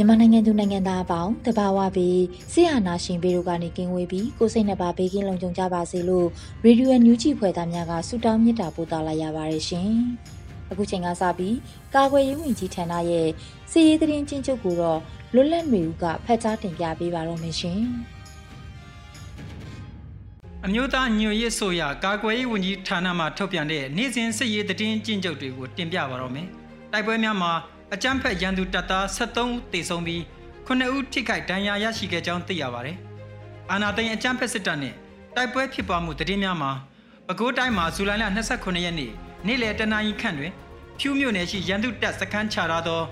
[0.00, 2.20] မြန်မာနိုင်ငံသူနိုင်ငံသားအပေါင်းတဘာဝပြီး
[2.52, 6.26] ဆရာနာရှင်ပေတို့ကနေကင်းဝေးပြီးကိုစိတ်နှပါဘေးကင်းလုံခြုံကြပါစေလို့
[6.64, 9.88] ရေဒီယိုညူဂျီဖွဲ့သားများကဆုတောင်းမေတ္တာပို့သလာရပါတယ်ရှင်။
[10.70, 11.56] အခုချိန်ကစပြီး
[11.94, 13.28] ကာကွယ်ရေးဝန်ကြီးဌာနရဲ့
[13.70, 15.00] စီရေးသတင်းချင်းချုပ်ကိုတော့
[15.34, 17.80] လွတ်လပ်နေဦးကဖတ်ကြားတင်ပြပေးပါတော့မရှင်။
[20.64, 26.46] အမျိုးသားညွရေးဆိုရကာကွယ်ရေးဝန်ကြီးဌာနမှထုတ်ပြန်တဲ့နေ့စဉ်စစ်ရေးသတင်းကျဉ်းချုပ်တွေကိုတင်ပြပါတော့မယ်။
[26.92, 27.52] တိုက်ပွဲများမှာ
[27.94, 30.20] အကြမ်းဖက်ရန်သူတပ်သား73ဦးသေဆုံးပြီး
[30.66, 32.96] 9ဦးထိခိုက်ဒဏ်ရာရရှိခဲ့ကြောင်းသိရပါတယ်။
[33.70, 34.94] အာနာသိန်းအကြမ်းဖက်စစ်တပ်နဲ့
[35.34, 36.70] တိုက်ပွဲဖြစ်ပွားမှုတည်င်းများမှာ
[37.26, 39.12] ပဲခူးတိုင်းမှာဇူလိုင်လ29ရက်နေ့
[39.46, 40.52] နေ့လယ်တနာရီခန့်တွင်
[40.98, 43.02] ဖြူးမြို့နယ်ရှိရန်သူတပ်စခန်းချထားသော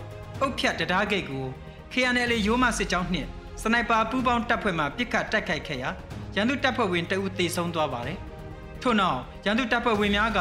[0.41, 1.47] အုတ်ဖြတ်တရားဂိတ်ကို
[1.93, 3.29] KNL ရိုးမစစ်ကြောင်းနှင့်
[3.63, 5.91] စနိုက်ပါပူးပေါင်းတပ်ဖွဲ့မှပစ်ခတ်တိုက်ခိုက်ခဲ့ရာ
[6.37, 8.19] ရန်သူတပ်ဖွဲ့ဝင်တအုပ်သေဆုံးသွားပါတယ်။
[8.83, 10.41] ထို့နောက်ရန်သူတပ်ဖွဲ့ဝင်များက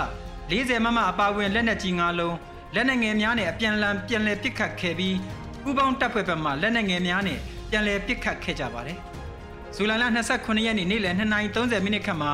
[0.50, 2.36] 40မမအပါဝင်လက်နက်ကြီး၅လုံး
[2.76, 5.18] လက်နက်ငယ်များနဲ့အပြန်လန်ပြန်လည်ပစ်ခတ်ခဲ့ပြီး
[5.62, 8.98] ပူးပေါင်းတပ်ဖွဲ့ဘက်မှလက်နက်ငယ်များနဲ့ပြန်လည်ပစ်ခတ်ခဲ့ကြပါတယ်။
[9.76, 12.32] ဇူလိုင်လ29ရက်နေ့နေ့လယ်2:30မိနစ်ခန့်မှာ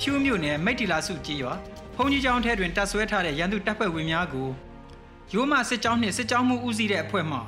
[0.00, 1.52] ဖြူးမြို့နယ်မိတ်တီလာစုကြီးရွာ
[1.94, 4.48] ဖုန်ကြီးကျောင်းထဲတွင်တပ်ဆွဲထားတဲ့ရန်သူတပ်ဖွဲ့ဝင်များကို
[5.32, 7.38] ရိုးမစစ်ကြောင်းနှင့်စစ်ကြောင်းမှုဦးစီးတဲ့အဖွဲ့မှ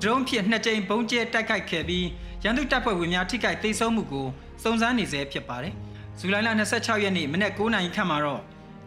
[0.00, 2.06] ဒရုန်းဖြင့်နှစ်ကြိမ်ပုံကျဲတိုက်ခိုက်ခဲ့ပြီး
[2.44, 4.26] ရန်သူတပ်ဖွဲ့ဝင်များထိခိုက်သိမ်းဆုံးမှုကို
[4.62, 5.74] စုံစမ်းနေဆဲဖြစ်ပါတယ်။
[6.18, 8.40] ဇူလိုင်လ26ရက်နေ့မနက်9:00နာရီခန့်မှာတော့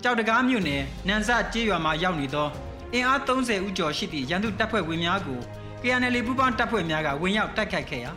[0.04, 2.48] ကြောက်တကားမြို့နယ်နန်ဆကျေးရွာမှာရောက်နေသော
[2.96, 5.40] အင်အား30ဦးကျော်ရှိသည့်ရန်သူတပ်ဖွဲ့ဝင်များကို
[5.82, 8.12] KNL ပူးပေါင်းတပ်ဖွဲ့များကဝင်ရောက်တိုက်ခိုက်ခဲ့ရာ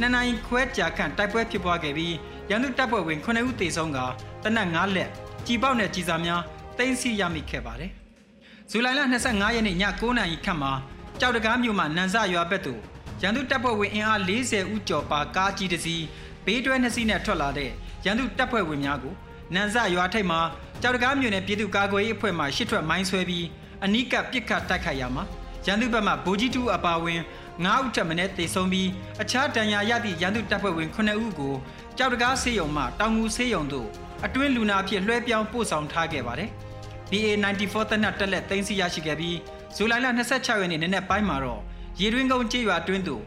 [0.00, 2.14] နှစ်နိုင်ခွဲကြာခန့်တိုက်ပွဲဖြစ်ပွားခဲ့ပြီး
[2.50, 3.98] ရန်သူတပ်ဖွဲ့ဝင်9ဦးသေဆုံးက
[4.42, 5.10] တနက်9လက်
[5.46, 6.42] ကြီးပေါက်နဲ့ကြီးစာများ
[6.78, 7.90] တင်စီရမိခဲ့ပါတယ်။
[8.70, 10.72] ဇူလိုင်လ25ရက်နေ့ည9:00နာရီခန့်မှာ
[11.20, 12.80] ကြောက်တကားမြို့မှာနန်ဆရွာဘက်သို့
[13.22, 16.04] ရန်သူတပ်ဖွဲ့ဝင်အင်အား40ဦးကျော်ပါကားကြီးတစ်စီး
[16.44, 17.70] ဘေးတွဲနှစ်စီးနဲ့ထွက်လာတဲ့
[18.04, 19.14] ရန်သူတပ်ဖွဲ့ဝင်များကို
[19.54, 20.40] နန်ဆရွာထိပ်မှာ
[20.82, 23.46] ကြောက်တကားမြို့နယ်ပြည်သူ့ကာကွယ်ရေးအဖွဲ့မှရှစ်ထွက်မိုင်းဆွဲပြီး
[23.84, 25.24] အနီးကပ်ပစ်ခတ်တိုက်ခိုက်ရမှာ
[25.66, 27.20] ရန်သူဘက်မှဗိုလ်ကြီးတူအပါဝင်
[27.64, 28.88] 9ဦးထပ်မံတေဆုံးပြီး
[29.22, 31.54] အခြားတန်ရာရသည့်ရန်သူတပ်ဖွဲ့ဝင်9ဦးကို
[31.98, 33.88] ကြောက်တကားဆေးရုံမှတောင်ငူဆေးရုံသို့
[34.24, 36.50] အတွင်းလူနာအဖြစ်လွှဲပြောင်းပို့ဆောင်ထားခဲ့ပါတယ်။
[37.10, 39.36] BA94 တနက်တက်လက်သိမ်းဆီးရရှိခဲ့ပြီး
[39.74, 41.60] ဇူလိုင်လ26ရက်နေ့နနက်ပိုင်းမှာတော့
[42.00, 43.22] ရေတွင်းကုန်းကျေးရွာတွင်းသို့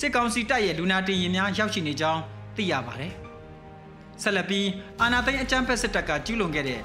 [0.00, 2.20] စစ်ကောင်စီတပ်ရဲ့လူနာတင်ရင်များရောက်ရှိနေကြောင်း
[2.56, 3.12] သိရပါတယ်။
[4.22, 4.68] ဆက်လက်ပြီး
[5.00, 6.80] အာနာသိန်းအကြမ်းဖက်စစ်တပ်ကကျူးလွန်ခဲ့တဲ့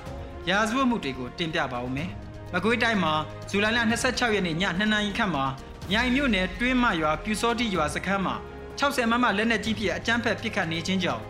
[0.49, 2.09] ရာဇဝတ်မှုတွေကိုတင်ပြပါဦးမယ်။
[2.53, 3.13] မကွေးတိုင်းမှာ
[3.49, 5.45] ဇူလိုင်လ26ရက်နေ့ည2နာရီခန့်မှာ
[5.91, 8.35] မြိုင်မြို့နယ်တွင်းမရွာပြူစောတိရွာစခန်းမှာ
[8.79, 11.23] 60မမလက်နက်ကြီးဖြင့်အကြမ်းဖက်ပစ်ခတ်နေခြင်းကြောင့်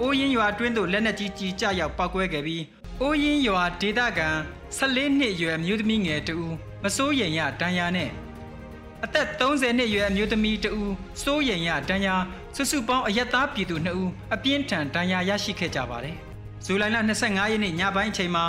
[0.00, 2.62] အိုးရင်ရွာတွင်းသို့လက်နက်ကြီးကြီးကျရောက်ပောက်ကွဲခဲ့ပြီး
[3.00, 4.28] အိုးရင်ရွာဒေသခံ
[4.78, 8.10] 14နှစ်အရွယ်မျိုးသမီးငယ်တဦးမစိုးရိမ်ရဒဏ်ရာနဲ့
[9.04, 10.92] အသက်30နှစ်အရွယ်အမျိုးသမီးတဦး
[11.22, 12.14] စိုးရိမ်ရဒဏ်ရာ
[12.56, 16.16] စုစုပေါင်းအရက်သားပြည်သူ2ဦးအပြင်းထန်ဒဏ်ရာရရှိခဲ့ကြပါတယ်။
[16.64, 18.44] ဇူလိုင်လ25ရက်နေ့ညပိုင်းအချိန်မှာ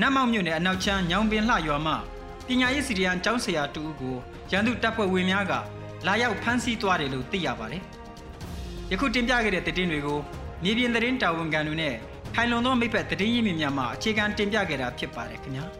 [0.00, 1.94] နတ်မောက်မြို့နယ်အနောက်ချမ်းညောင်ပင်လှရွာမှ
[2.46, 4.16] ပညာရေးစီရီယံကျောင်းဆရာတူကို
[4.50, 5.52] ရန်သူတပ်ဖွဲ့ဝင်များက
[6.06, 7.82] လာရောက်ဖမ်းဆီးသွားတယ်လို့သိရပါတယ်။
[8.90, 10.18] ယခုတင်ပြခဲ့တဲ့သတင်းတွေကို
[10.62, 11.94] မြေပြင်သတင်းတာဝန်ခံတွေနဲ့
[12.34, 15.64] ခိုင်လုံသောမိဖက်သတင်းရင်းမြစ်များမှအခြေခံတင်ပြခဲ့တာဖြစ်ပါတယ်ခင်ဗျာ။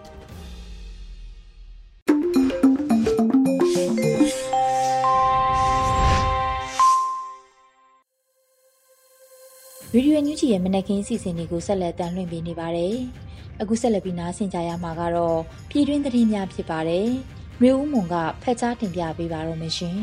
[9.93, 12.97] ဗီဒီယိုညူချီရဲ့မနက်ခင်းစီစဉ်တွေကိုဆက်လက်တင်လွှင့်ပေးနေပါတယ်။
[13.61, 15.39] အခုဆက်လက်ပြီးနားဆင်ကြရမှာကတော့
[15.71, 17.09] ပြည်တွင်းသတင်းများဖြစ်ပါတယ်။
[17.63, 19.99] မျိုးဦးမွန်ကဖက်ကြားတင်ပြပေးပါတော့မရှင်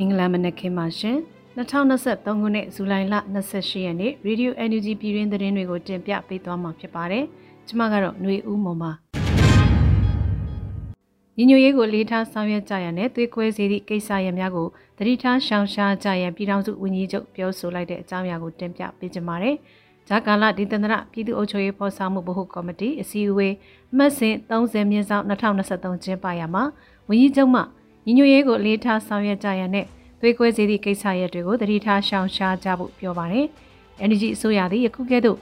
[0.00, 1.18] အင်္ဂလန်မနက်ခင်းပါရှင်
[1.56, 3.14] 2023ခုနှစ်ဇူလိုင်လ
[3.50, 7.24] 28ရက်နေ့ Radio NUG ပြည်တွင်းသတင်းတွေကိုတင်ပြပေးသွားမှာဖြစ်ပါတယ်။
[7.68, 8.92] ကျွန်မကတော့ຫນွေဦးမွန်ပါ။
[11.36, 19.56] ညီညွတ်ရေးကိုလေးထားဆောင်ရွက်ကြရတဲ့သွေးခွဲစေသည့်ကိစ္စရပ်များကိုတတိထားရှောင်ရှားကြရန်ပြည်ထောင်စုဝန်ကြီးချုပ်ပြောဆိုလိုက်တဲ့အကြောင်းအရာကိုတင်ပြပေးကြပါမယ်။
[20.08, 23.54] ဂျာကာလဒေသန္တရပြည်သူ့အုပ်ချုပ်ရေးဖော်ဆောင်မှုဗဟိုကော်မတီအစည်းအဝေး
[23.96, 26.64] မှတ်စဉ်30မြင်းဆောင်2023ကျင်းပရာမှာ
[27.08, 27.60] ဝန်ကြီးချုပ်မှ
[28.04, 29.86] ညီညွတ်ရေးကိုလေးထားဆောင်ရွက်ကြရတဲ့
[30.20, 33.46] သွေးကွဲစေသည့်ကိစ္စရပ်တွေကိုတတိထားရှောင်ရှားကြဖို့ပြောပါတယ်။
[34.08, 35.38] NGO အစိုးရသည်ယခုကဲ့သို့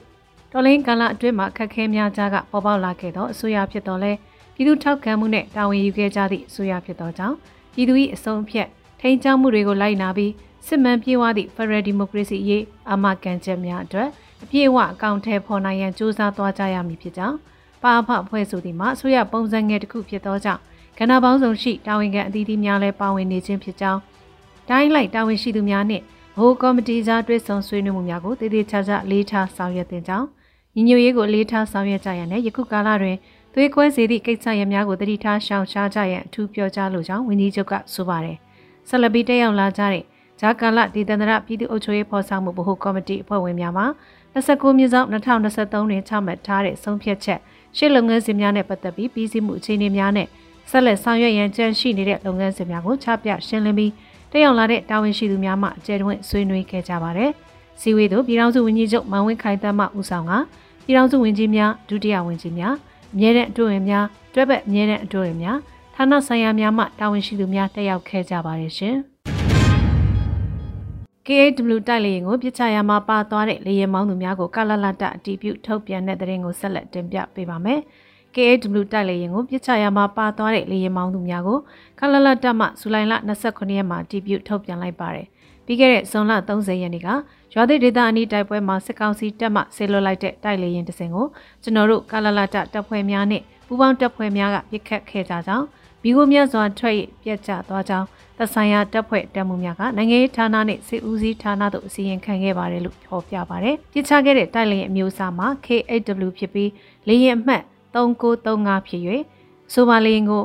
[0.51, 4.11] တော်လိုင်းကာလအတွင်းမှာခက်ခဲများကြားကပေါ်ပေါက်လာခဲ့သောအစိုးရဖြစ်တော်လဲ
[4.55, 7.35] ပြည်သူထောက်ခံမှုနဲ့တာဝန်ယူခဲ့ကြသည့်အစိုးရဖြစ်သောကြောင့်
[7.73, 8.67] ပြည်သူ၏အဆုံးအဖြတ်
[8.99, 10.31] ထိန်းချုပ်မှုတွေကိုလိုက်နာပြီး
[10.67, 14.09] စစ်မှန်ပြေဝသည့် Federal Democracy ရေးအမကန်ချက်များအတွက်
[14.43, 17.37] အပြည့်အဝအကောင့်ထဲပေါ်နိုင်ရန်စ조사သွားကြရမည်ဖြစ်ကြောင်း
[17.83, 20.61] ပါအဖအဖွဲ့ဆိုသည်မှာအစိုးရပုံစံငယ်တစ်ခုဖြစ်သောကြောင့်
[20.99, 23.99] ကဏ္ဍပေါင်းစုံရှိတာဝန်ခံအသီးသီးများလည်းပါဝင်နေခြင်းဖြစ်ကြောင်း
[24.69, 26.03] တိုင်းလိုက်တာဝန်ရှိသူများနှင့်
[26.37, 30.27] ဘိုးကော်မတီကြားတွဲဆုံဆွေးနွေးမှုများကိုတည်တည်ချာချာလေးထားဆောင်ရွက်တင်ကြောင်း
[30.75, 33.17] ညီညွတ်ရေးကိုလေးထားဆောင်ရွက်ကြရန်နဲ့ယခုကာလတွင်
[33.53, 38.37] သွေးကွဲစေသည့်ကိစ္စရပ်များကိုတတိထားရှောင်ရှားကြရန်အထူးပြောကြားလိုကြောင်းဝန်ကြီးချုပ်ကဆိုပါတယ်။
[38.89, 40.03] ဆက်လက်ပြီးတက်ရောက်လာကြတဲ့
[40.39, 43.85] ဂျာကာလဒေသန္တရပြည်သူ့အုပ်ချုပ်ရေးဖော်ဆောင်မှုဗဟိုကော်မတီအဖွဲ့ဝင်များမှ
[44.33, 47.39] 29မြဆောင်2023တွင်ချမှတ်ထားတဲ့ဆုံးဖြတ်ချက်
[47.77, 50.27] ရှေ့လုပ်ငန်းစဉ်များနဲ့ပတ်သက်ပြီးပြည်စည်းမှုအခြေအနေများနဲ့
[50.71, 53.91] ဆက်လက်ဆောင်ရွက်ရန်ကြံရှိနေတဲ့လုပ်ငန်းစဉ်များကိုချပြရှင်းလင်းပြီး
[54.31, 57.31] တက်ရောက်လာတဲ့တာဝန်ရှိသူများမှအကြံတွင်ဆွေးနွေးခဲ့ကြပါတယ်။
[57.81, 60.33] စီဝေးတို့ပြည်ထောင်စုဝန်ကြီးချုပ်မန်ဝင်းခိုင်တမ်းမှဦးဆောင်က
[60.85, 62.75] ပြည်ထောင်စုဝန်ကြီးများဒုတိယဝန်ကြီးများ
[63.13, 65.57] အမြဲတမ်းအတွဝင်များတွဲဘက်အမြဲတမ်းအတွဝင်များ
[65.95, 68.95] ဌာနဆိုင်ရာများမှတာဝန်ရှိသူများတက်ရောက်ခဲ့ကြပါတယ်ရှင်။
[71.27, 77.79] KAW တိုက်လေရင်ကိုပြစ်ချရမှာပါသွားတဲ့လေရင်မောင်းသူများကိုကလလတအတီးပြုထုတ်ပြန်တဲ့တဲ့ရင်ကိုဆက်လက်တင်ပြပေးပါမယ်။
[78.35, 81.59] KAW တိုက်လေရင်ကိုပြစ်ချရမှာပါသွားတဲ့လေရင်မောင်းသူများကို
[81.99, 83.13] ကလလတမှဇူလိုင်လ
[83.43, 85.27] 29ရက်မှာအတီးပြုထုတ်ပြန်လိုက်ပါတယ်။
[85.65, 87.07] ပြီးခဲ့တဲ့ဇွန်လ30ရက်နေ့က
[87.53, 91.25] ရွာသစ်ဒေသအနီးတိုက်ပွဲမှာစစ်ကောင်စီတပ်မှဆေးလွတ်လိုက်တဲ့တိုက်လေရင်တစင်ကို
[91.63, 95.65] ကျွန်တော်တို့ကလလတတပ်ဖွဲ့များနဲ့ပူးပေါင်းတပ်ဖွဲ့များကပစ်ခတ်ခဲ့ကြကြောင်း
[96.03, 98.07] မိခိုးမြတ်စွာထွက်ရပြက်ကျသွားကြောင်း
[98.37, 106.71] သက်ဆိုင်ရာတပ်ဖွဲ့တပ်မှုများကနိုင်ငံရေးဌာနနဲ့စစ်ဦးစီးဌာနတို့အစည်းအဝေးခံခဲ့ပါတယ်လို့ဖော်ပြပါတယ်။ပြစ်ချခဲ့တဲ့တိုက်လေရင်အမျိုးအစားမှာ K8W ဖြစ်ပြီး
[107.07, 107.63] လေရင်အမှတ်
[107.93, 109.01] 3935ဖြစ်၍
[109.73, 110.43] ဆိုပါလေရင်ကို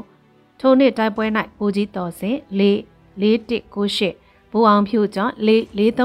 [0.61, 1.27] ထိုနှစ်တိုက်ပွဲ၌
[1.59, 5.99] ပူကြီးတော်စဉ်4 4198 ဘူအောင်ဖြူကျော်4 4349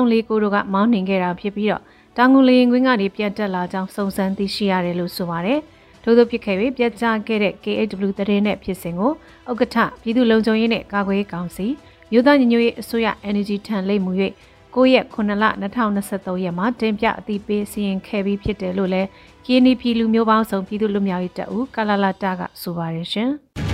[0.44, 1.82] တို့ကမောင်းနှင်ခဲ့တာဖြစ်ပြီးတော့
[2.18, 5.60] တောင်ငူလေရင်ကွင်းကနေပြတ်တက်လာကြောင်းစုံစမ်းသိရှိရတယ်လို့ဆိုပါတယ်။
[6.04, 9.12] ထို့သောဖြစ်ခဲ့၍ပြတ်ကျခဲ့တဲ့ KAW တရင်နဲ့ဖြစ်စဉ်ကို
[9.50, 11.68] ဥက္ကဋ္ဌပြည်သူ့လုံခြုံရေးနဲ့ကာကွယ်ရေးကောင်စီ
[12.12, 14.12] မြို့သားညီညွတ်ရေးအစိုးရ Energy ထံလိပ်မှု၍
[14.76, 15.46] 9ရက်9လ
[15.84, 19.08] 2023ရက်မှာတင်ပြအသိပေးစီရင်ခဲ့ပြီးဖြစ်တယ်လို့လည်း
[19.46, 23.32] KNP လူမျိုးပေါင်းစုံပြည်သူ့လူမျိုးရေးတပ်ဦးကလာလာတာကဆိုပါတယ်ရှင်။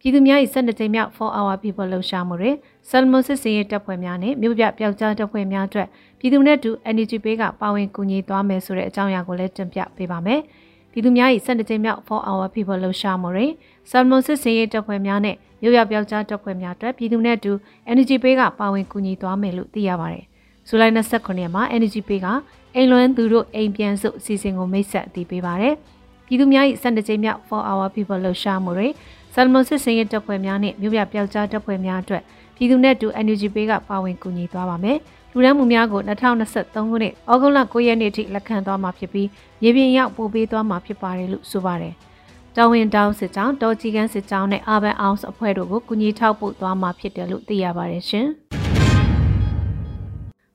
[0.00, 2.56] ပြည်သူများ၏12ကြိမ်မြောက်4 hour people လှုပ်ရှားမှုတွင်
[2.90, 5.88] ဆယ်မွန်စစ်စင်ရေးတပ်ဖွဲ့များနှင့်မြို့ပြပျောက်ကြားတပ်ဖွဲ့များအတွက်
[6.18, 10.40] ပြည်သူနဲ့တူ NUG ပေးကပါဝင်ကူညီသွားမယ်ဆိုတဲ့အကြောင်းအရာကိုလည်းတင်ပြပေးပါမယ်။
[10.92, 13.52] ပြည်သူများ၏12ကြိမ်မြောက်4 hour people လှုပ်ရှားမှုတွင်
[13.90, 17.52] ဆယ်မွန်စစ်စင်ရေးတပ်ဖွဲ့များနှင့်မြို့ပြပျောက်ကြားတပ်ဖွဲ့များအတွက်ပြည်သူနဲ့တူ
[17.94, 20.24] NUG ပေးကပါဝင်ကူညီသွားမယ်လို့သိရပါတယ်။
[20.68, 22.26] ဇူလိုင်29ရက်မှာ NUG ပေးက
[22.74, 25.74] အိမ်လွမ်းသူတို့အိမ်ပြန်စုအစီအစဉ်ကိုမိတ်ဆက်အသိပေးပါတယ်။
[26.26, 28.92] ပြည်သူများ၏12ကြိမ်မြောက်4 hour people လှုပ်ရှားမှုတွင်
[29.34, 32.22] ဆယ်မွန်စစ်စင်ရေးတပ်ဖွဲ့များနဲ့မြို့ပြပျောက်ကြားတပ်ဖွဲ့များအတွက်
[32.56, 34.98] ပြည်သူနဲ့တူ NUG ပေးကပါဝင်ကူညီသွားပါမယ်။
[35.32, 39.28] လူဒန်းမှုများကို2023ခုနှစ်ဩဂုတ်လ9ရက်နေ့ထိလက်ခံသွားမှာဖြစ်ပြီး
[39.62, 41.94] မြေပြင်ရောက်ပို့ပေးသွားမှာဖြစ်ပါတယ်လို့ဆိုပါတယ်။
[42.56, 48.28] တောင်ဝင်တောင်စစ်ကြောင်းတောကြီးကန်းစစ်ကြောင်းနဲ့ Urban Ounce အဖွဲ့တို့ကိုကူညီထောက်ပို့သွားမှာဖြစ်တယ်လို့သိရပါတယ်ရှင်။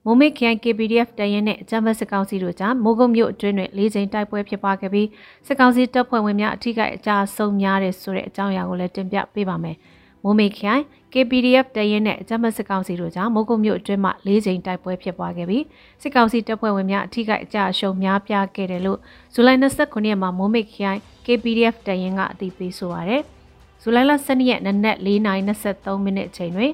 [0.08, 5.08] မုံမိတ်ခရိုင် KPDF တရင်နဲ့အကြမ်းဖက်စစ်ကောင်စီတို့ကြားမိုးကုတ်မြို့အတွင်းတွင်၄ချိန်တိုက်ပွဲဖြစ်ပွားခဲ့ပြီး
[5.48, 9.76] စစ်ကောင်စီတပ်ဖွဲ့ဝင်များအထိကအကြအဆုံးများတဲ့ဆိုတဲ့အကြောင်းအရာကိုလည်းတင်ပြပေးပါမယ်။
[10.24, 15.64] မိုးမိတ်ခရိုင် KPDF တရင်နဲ့အကြမ်းဖက်စစ်ကောင်စီတို့ကြားမိုးကုတ်မြို့အတွင်းမှာ၄ချိန်တိုက်ပွဲဖြစ်ပွားခဲ့ပြီး
[16.02, 19.00] စစ်ကောင်စီတပ်ဖွဲ့ဝင်များအထိကအကြအရှုံးများပြားခဲ့တယ်လို့
[19.34, 23.22] ဇူလိုင်29ရက်မှာမိုးမိတ်ခရိုင် KPDF တရင်ကအသိပေးဆိုပါရယ်။
[23.82, 26.72] ဇူလိုင်လ12ရက်နနက်4:23မိနစ်အချိန်တွင်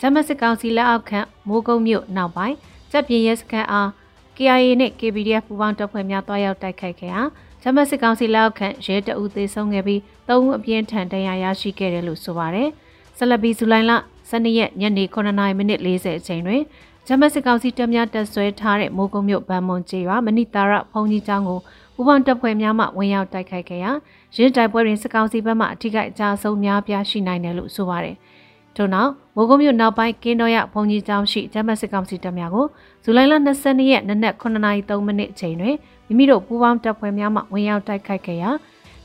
[0.00, 2.56] ဂျမစစ်ကောင်စီလက်အောက်ခံမိုးကုတ်မြို့နောက်ပိုင်း
[2.94, 3.88] တပ်ပြင်းရဲစခန်းအား
[4.36, 7.20] KIA နဲ့ KPDF ပူးပေါင်းတပ်ဖွဲ့များတွားရောက်တိုက်ခိုက်ခဲ့ရာ
[7.62, 12.68] ဂျမစစ်ကောင်စီလက်အောက်ခံရဲတအုပ်သေဆုံးခဲ့ပြီး၃ဦးအပြင်းထန်ဒဏ်ရာရရှိခဲ့တယ်လို့ဆိုပါတယ်။
[13.18, 13.92] ဆလဘီဇူလိုင်လ
[14.30, 16.62] 12ရက်ညနေ9:40မိနစ်40အချိန်တွင်
[17.06, 21.60] ဂျမစစ်ကောင်စီတပ်များတပ်ဆွဲထားတဲ့မိုးကုံမြို့ဗန်မွန်ကျေးရွာမဏိတာရဖုန်ကြီးကျောင်းကို
[21.94, 23.90] ပူပေါင်းတပ်ဖွဲ့များမှဝင်ရောက်တိုက်ခိုက်ခဲ့ရာ
[24.36, 28.16] ရင်းတိုက်ပွဲတွင်စစ်ကောင်စီဘက်မှအထိကအကြအဆုံးများပြားရှိနိုင်တယ်လို့ဆိုပါတယ်။
[28.76, 32.66] ထို့နောက်မိုးကုံမြို့နောက်ပိုင်းကင်းတော်ရဘုံကြီးကျောင်းရှိဂျမတ်စစ်ကောင်စီတပ်များကို
[33.04, 35.76] ဇူလိုင်လ22ရက်နနက်9:03မိနစ်အချိန်တွင်
[36.06, 38.50] မိမိတို့ပူးပေါင်းတပ်ဖွဲ့များမှဝင်ရောက်တိုက်ခိုက်ခဲ့ရာ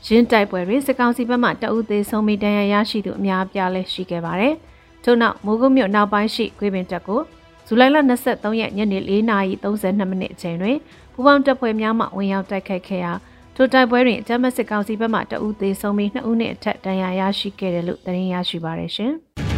[0.06, 4.54] ရင်းတိုက်ပွဲတွင်စစ်ကောင်စီဘက်မှတအုပ်သေးဆုံးပြီးတရားရရှိသူအများပြားလည်းရှိခဲ့ပါတယ်။
[5.04, 7.20] ထို့နောက်မိုးကုံမြို့နောက်ပိုင်းရှိခွေးပင်တပ်ကို
[7.66, 10.76] ဇူလိုင်လ23ရက်ညနေ4:32မိနစ်အချိန်တွင်
[11.12, 13.12] ပူးပေါင်းတပ်ဖွဲ့များမှဝင်ရောက်တိုက်ခိုက်ခဲ့ရာ
[13.56, 19.14] ထိုတိုက်ပွဲတွင်ဂျမတ်စစ်ကောင်စီဘက်မှတအုပ်သေးဆုံးပြီး2ဦးနှင့်အထက်တရားရရှိခဲ့တယ်လို့သတင်းရရှိပါရရှင်။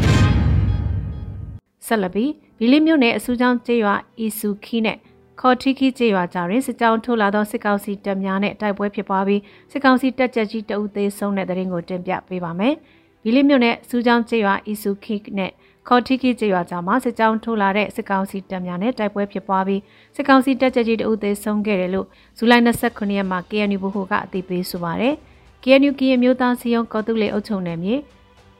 [1.86, 4.98] ဆက်လက်ပြီးဘီလီမြို့နယ်အစူးချောင်းကျေးရွာအီဆူခီနဲ့
[5.40, 9.40] ခခေါ်ထီခီကျေးရွာကြားတွင်စစ်ကြောင်းထိုးလာသောစစ်ကောင်စီတပ်များနဲ့တိုက်ပွဲဖြစ်ပွားပြီး
[9.72, 12.74] စစ်ကောင်စီတပ်ကြပ်ကြီးတအုပ်သေးဆုံးတဲ့တဲ့ရင်ကိုတင်ပြပေးပါမယ်။
[13.24, 15.50] ဘီလီမြို့နယ်စူးကြောင်းကျေးရွာအီဆူခိနဲ့
[15.88, 19.80] ခေါ်ထီခီကျေးရွာကြားမှာစစ်ကြောင်းထိုးလာတဲ့စစ်ကောင်စီတပ်များနဲ့တိုက်ပွဲဖြစ်ပွားပြီး
[20.16, 22.06] စစ်ကောင်စီတပ်ကြပ်ကြီးတအုပ်သေးဆုံးခဲ့တယ်လို့
[22.38, 25.14] ဇူလိုင်29ရက်မှာ KNU ဘဟုကအသိပေးဆိုပါရယ်။
[25.62, 27.94] KNU ကရင်မျိုးသားစီယုံကော်တူလေအုပ်ချုပ်နယ်မြေ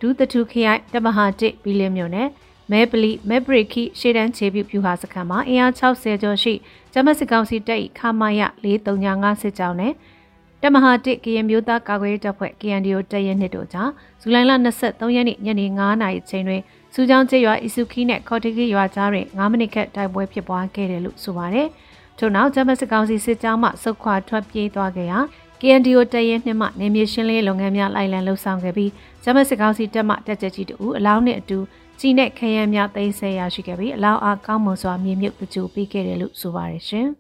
[0.01, 2.29] ဒူးတထုခရိုင်တမဟာတစ်ဘီလီမြို့နယ်
[2.71, 6.55] မဲပလီမဲဘရစ်ခီရှေ့တန်းခြေပြုပြူဟာစခန်းမှာအင်အား60ကျော်ရှိ
[6.93, 9.93] ဂျမစစ်ကောင်စီတပ်၏ခမာယ4395စစ်ကြောင်းနဲ့
[10.63, 13.91] တမဟာတစ်ကရင်မျိုးသားကာကွယ်တပ်ဖွဲ့ KNDO တပ်ရဲနှစ်တို့ကြား
[14.21, 14.53] ဇူလိုင်လ
[14.83, 16.63] 23ရက်နေ့ညနေ9:00နာရီချိန်တွင်
[16.95, 21.69] စူးကြောင်းကျေးရွာအီဆူခီနဲ့ခေါ်တီကီရွာကြားတွင်9မိနစ်ခန့်တိုက်ပွဲဖြစ်ပွားခဲ့တယ်လို့ဆိုပါတယ်။
[22.19, 25.19] ထို့နောက်ဂျမစစ်ကောင်စီစစ်ကြောင်းမှစုခွာထွက်ပြေးသွားခဲ့ရာ
[25.61, 28.91] KNDO တပ်ရဲနှစ်မှနေမြေရှင်းလင်းလုပ်ငန်းများလိုက်လံလှုပ်ဆောင်ခဲ့ပြီး
[29.25, 31.59] ဂျမစစ်ကောင်စီတပ်မှတက်ကြကြီးတူအလောင်းနဲ့အတူ
[32.05, 37.07] ကြီးနဲ့ခရမ်းများသိမ်းဆည်းရရှိခဲ့ပြီးအလောင်းအားကောင်းမွန်စွာမြေမြုပ်တကြိုပေးခဲ့တယ်လို့ဆိုပါတယ်ရှင်။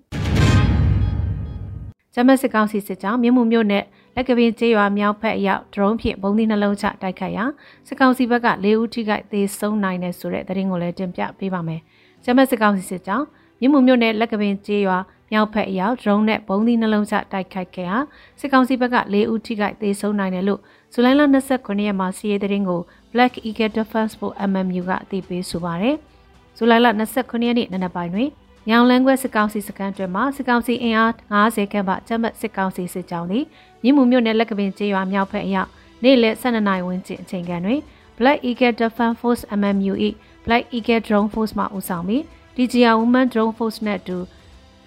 [2.14, 3.84] ဂျမတ်စစ်ကောင်စီစစ်ကြောင်းမြို့မှုမြို့နယ်
[4.14, 7.44] လက်ကပင်ကျေးရွာမြောက်ဖက်အရောက်ဒရုန်းဖြင့်ဘုံသီးနှလုံးချတိုက်ခိုက်ရာ
[7.88, 11.80] စစ်ကောင်စီဘက်က၄ဦးထိခိုက်သေဆုံးနိုင်တယ်ဆိုတဲ့သတင်းကိုလည်းတင်ပြပေးပါမယ်။
[12.24, 13.26] ဂျမတ်စစ်ကောင်စီစစ်ကြောင်း
[13.60, 14.98] မြို့မှုမြို့နယ်လက်ကပင်ကျေးရွာ
[15.32, 17.96] မြောက်ဖက်အရောက်ဒရုန်းနဲ့ဘုံသီးနှလုံးချတိုက်ခိုက်ခဲ့ရာ
[18.40, 20.60] စစ်ကောင်စီဘက်က၄ဦးထိခိုက်သေဆုံးနိုင်တယ်လို့
[20.92, 21.22] ဇူလိုင်လ
[21.54, 22.80] 29ရက်မှာစီးရဲသတင်းကို
[23.12, 25.96] Black Eagle Defense for MMU ကအသိပေးဆိုပါတယ်။
[26.56, 28.28] ဇူလိုင်လ29ရက်နေ့နံနက်ပိုင်းတွင်
[28.68, 33.44] ညောင်လန်းခွဲစစ်ကောင်စီစခန်းတွင်မှစစ်ကောင်စီအင်အား90ခန့်ပါကျမတ်စစ်ကောင်စီစစ်ကြောင်းသည်
[33.82, 35.68] မြင်းမှုမြို့နယ်လက်ကပင်ကျေးရွာမြောက်ဖက်အရောက်
[36.04, 37.80] နေ့လယ်12နာရီဝန်းကျင်အချိန်ခန့်တွင်
[38.18, 39.94] Black Eagle Defense Force MMU၏
[40.46, 42.22] Black Eagle Drone Force မှဦးဆောင်ပြီး
[42.56, 44.18] DJI Women Drone Force နဲ့အတူ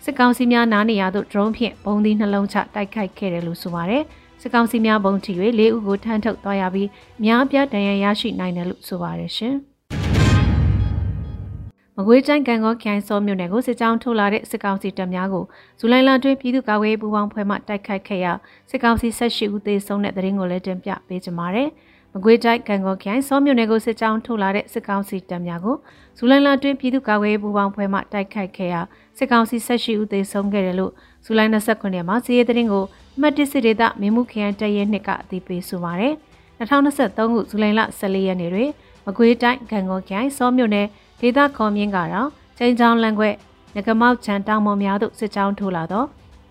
[0.03, 4.03] စစ်ကောင်စီများနားနေရသို့ drone ဖြင့်ဘုံသီးနှလုံးချတိုက်ခိုက်ခဲ့တယ်လို့ဆိုပါတယ်။
[4.47, 6.89] စစ်ကောင်စီများဘုံထီ၍၄ဦးကိုထမ်းထုတ်သွားရပြီး
[7.25, 9.55] များပြားဒဏ်ရာရရှိနိုင်တယ်လို့ဆိုပါတယ်ရှင်။
[11.97, 15.43] မကွေးတိုင်းကံကောခိုင်စောမြို့နယ်ကိုစစ်ကြောင်းထုတ်လာတဲ့စစ်ကောင်စီတပ်များကို
[15.79, 18.31] ဇူလိုင်လတွင်ပြည်သူ့ကာကွယ်ရေးပူးပေါင်းဖွဲ့မှတိုက်ခိုက်ခဲ့ရာ
[18.69, 21.69] စစ်ကောင်စီ၁၈ဦးသေဆုံးတဲ့တဲ့ရင်ကိုလည်းတင်ပြပေးကြပါမယ်။
[22.13, 25.75] မကွေးတိုင်းကံကောခိုင်စောမြို့နယ်ကိုစစ်ကြောင်းထုတ်လာတဲ့စစ်ကောင်စီတပ်များကို
[26.17, 28.81] ဇူလိုင်လတွင်ပြည်သူ့ကာကွယ်ရေးပူးပေါင်းဖွဲ့မှတိုက်ခိုက်ခဲ့ရာ
[29.17, 30.91] စစ်ကောင်စီ၁၈ဦးသေဆုံးခဲ့တယ်လို့
[31.25, 32.83] ဇူလိုင်29ရက်မှာစီးရဲတဲ့ရင်ကို
[33.15, 36.13] အမှတ်၁စစ်ဒေသမင်းမှုခရိုင်တရဲနှစ်ကအသိပေးဆိုပါရယ်
[36.59, 38.69] 2023ခုဇူလိုင်လ14ရက်နေ့တွင်
[39.05, 40.87] မကွေးတိုင်းကံကောခိုင်စောမြို့နယ်
[41.19, 43.29] ဒေသခေါ်မြင့်ကတော့ချိန်ချောင်းလန်ခွဲ
[43.75, 46.07] ငကမောက်ချန်တောင်ပေါ်များသို့စစ်ကြောင်းထိုးလာတော့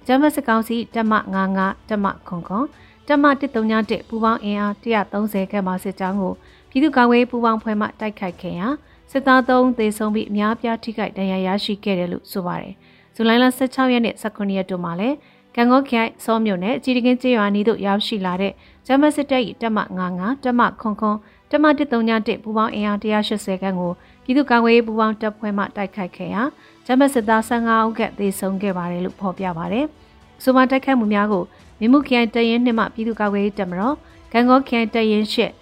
[0.07, 1.15] ဂျမစကောင်စီတက်မ
[1.55, 2.65] 99တက်မခွန်ခွန်
[3.09, 3.25] တက်မ
[3.71, 6.33] 131ပူပေါင်းအင်အား130ခန့်မှစစ်ကြောင်းကို
[6.71, 8.69] ပြည်သူ့ကာကွယ်ပူပေါင်းဖွဲ့မှတိုက်ခိုက်ခဲ့ရာ
[9.17, 12.75] စစ်သား3သေဆုံးပြီးအများပြားထိခိုက်ဒဏ်ရာရရှိခဲ့တယ်လို့ဆိုပါတယ်။
[13.15, 15.17] ဇူလိုင်လ16ရက်နေ့19ရက်တို့မှာလည်း
[15.57, 18.53] ကံကောခိုင်စောမြို့နယ်အကြီးတကင်းကျေးရွာနီးသို့ရောက်ရှိလာတဲ့
[18.87, 19.79] ဂျမစစ်တပ်၏တက်မ
[20.11, 21.17] 99တက်မခွန်ခွန်
[21.51, 23.93] တက်မ131ပူပေါင်းအင်အား180ခန့်ကို
[24.25, 26.43] ပြည်သူ့ကာကွယ်ရေးပူးပေါင်းတပ်ဖွဲ့မှတိုက်ခိုက်ခဲ့ရာ
[26.87, 29.87] ဂျမစစ်သား15ဦးကသေဆုံးခဲ့ပါတယ်လို့ဖော်ပြပါတယ်။
[30.43, 31.45] ဆိုပါတိုက်ခိုက်မှုများကို
[31.81, 33.97] မြမှုခိုင်တရင်နှစ်မှပြည်သူ့ကာကွယ်ရေးတပ်မတော်
[34.33, 35.53] ဂန်ကောခိုင်တရင်ရှစ်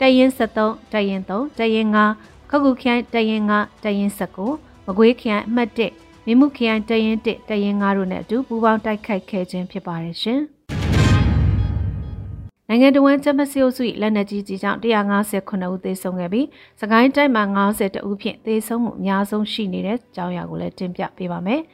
[0.00, 3.52] တရင်73တရင်3တရင်5 ခောက်ကူခိုင်တရင်5
[3.84, 4.10] တရင်
[4.48, 5.80] 19မကွေးခိုင်အမှတ်1
[6.26, 10.40] မြမှုခိုင်တရင်1တရင်5တို့နဲ့အတူပူးပေါင်းတိုက်ခိုက်ခဲ့ခြင်းဖြစ်ပါတယ်ရှင်။
[12.68, 16.46] နိုင်ငံတော်ဝန်ကျမစီအုပ်စု၏လက်နက်ကြီးကြီးကြောင့်159ဦးသေဆုံးခဲ့ပြီး
[16.80, 21.62] စကိုင်းတိုင်းမှာ92ဦးဖြင့်သေဆုံးမှုအများဆုံးရှိနေတဲ့ကြောင်းရာကိုလည်းတင်ပြပေးပါမယ်။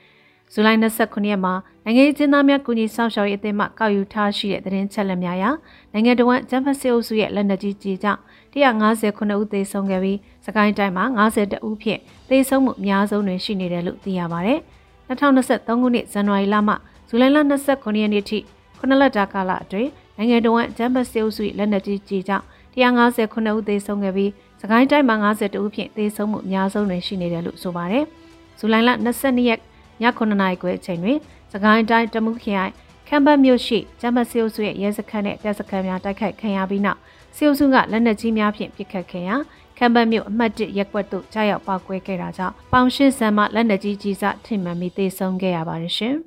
[0.53, 1.55] ဇူလိုင်29ရက်မှာ
[1.85, 5.45] နိုင်ငံရေးကျင်းသားများကူညီဆောင်ရှောက်ရေးအသင်းမှကောက်ယူထားရှိတဲ့သတင်းချက်လက်များအရ
[5.93, 8.21] နိုင်ငံတော်ဝန်ကျမစီအုပ်စုရဲ့လက်နက်ကြီးကြီးကြောင့်
[8.55, 14.59] 159ဦးသေဆုံးခဲ့ပြီးစ ကိုင်းတိုင်းမှာ92ဦးဖြင့်သေဆုံးမှုအများဆုံးတွင်ရှိနေတယ်လို့သိရပါတယ်။
[15.09, 16.75] 2023ခုနှစ်ဇန်နဝါရီလမှ
[17.09, 17.39] ဇူလိုင်လ
[17.71, 18.39] 29ရက်နေ့ထိ
[18.79, 22.45] ခုနှစ်လတာကာလအတွင်းနိုင်ငံတော်ဝန်ဂျမ်ဘတ်စေအုပ်စုလက်နက်ကြီးကြီးကြောင့်
[22.79, 28.05] 159ဦးသေဆုံးခဲ့ပြီးစကိုင်းတိုင်းမှာ52ဦးဖြင့်သေဆုံးမှုအများဆုံးတွင်ရှိနေတယ်လို့ဆိုပါတယ်။
[28.59, 29.61] ဇူလိုင်လ22ရက်
[30.03, 31.19] ည9နာရီခွဲအချိန်တွင်
[31.53, 32.73] စကိုင်းတိုင်းတမုခရိုင်
[33.11, 36.99] ခမ်ဘတ်မြို့ရှိဂျမ်ဘတ်စေအုပ်စုရဲ့ရဲစခန်းနဲ့တပ်စခန်းများတိုက်ခိုက်ခံရပြီးနောက်
[37.37, 39.37] စေအုပ်စုကလက်နက်ကြီးများဖြင့်ပစ်ခတ်ခဲ့ရာ
[39.79, 46.15] ခမ်ဘတ်မြို့အမှတ်1ရက်ကွက်သို့ကြားရောက်ပောက်ကွဲခဲ့တာကြောင့်ပေါင်ရှင်းဆန်မှလက်နက်ကြီးကြီးစထိမှန်ပြီးသေဆုံးခဲ့ရပါတယ်ရှင်။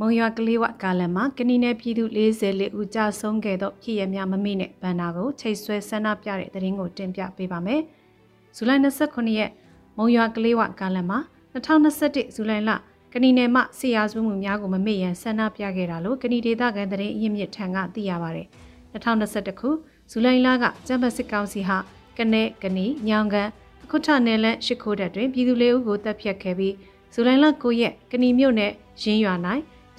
[0.00, 7.80] မုံရွာကလေးဝကာလန်မှာကနီနယ်ပြည်သူ44ဦးကြာဆုံးခဲ့သောဖြစ်ရများမမေ့နဲ့ဗန္နာကိုချိတ်ဆွဲဆန္ဒပြတဲ့တဲ့ရင်ကိုတင်ပြပေးပါမယ်။
[8.56, 9.50] ဇူလိုင်29ရက်
[9.96, 11.18] မုံရွာကလေးဝကာလန်မှာ
[11.54, 12.70] 2021ဇူလိုင်လ
[13.18, 18.46] ကနီနယ်မှဆီယာစုမှုများကိုမမေ့ရန်ဆန္ဒပြခဲ့တာလို့ကနီဒေသခံတဲ့ရင်းမြစ်ထံကသိရပါတယ်။
[18.92, 19.68] 2021ခု
[20.10, 21.78] ဇူလိုင်လကကျမ်းပတ်စစ်ကောင်စီဟာ
[22.18, 23.48] ကနေကနီညောင်ကန်
[23.84, 26.74] အခုထနယ်လန့်ရှစ်ခိုးတက်တွင်ပြည်သူလေးဦးကိုတပ်ဖြတ်ခဲ့ပြီး
[27.14, 29.34] ဇူလိုင်လ9ရက်ကနီမြို့နယ်ရင်းရွာ၌